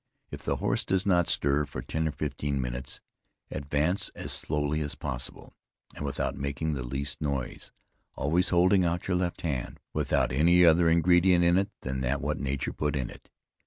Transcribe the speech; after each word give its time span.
If 0.31 0.41
the 0.41 0.55
horse 0.55 0.83
does 0.83 1.05
not 1.05 1.29
stir 1.29 1.63
for 1.67 1.83
ten 1.83 2.07
or 2.07 2.11
fifteen 2.11 2.59
minutes, 2.59 3.01
advance 3.51 4.09
as 4.15 4.31
slowly 4.31 4.81
as 4.81 4.95
possible, 4.95 5.53
and 5.95 6.03
without 6.03 6.33
making 6.35 6.73
the 6.73 6.81
least 6.81 7.21
noise, 7.21 7.71
always 8.15 8.49
holding 8.49 8.83
out 8.83 9.07
your 9.07 9.17
left 9.17 9.41
hand, 9.41 9.79
without 9.93 10.31
any 10.31 10.65
other 10.65 10.89
ingredient 10.89 11.45
in 11.45 11.55
it 11.59 11.69
than 11.81 12.01
that 12.01 12.19
what 12.19 12.39
nature 12.39 12.73
put 12.73 12.95
in 12.95 13.11
it." 13.11 13.29